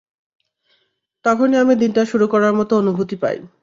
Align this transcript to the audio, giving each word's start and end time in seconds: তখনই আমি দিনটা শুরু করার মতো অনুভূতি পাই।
তখনই 1.25 1.57
আমি 1.57 1.73
দিনটা 1.81 2.01
শুরু 2.11 2.25
করার 2.27 2.53
মতো 2.59 2.73
অনুভূতি 2.77 3.15
পাই। 3.23 3.37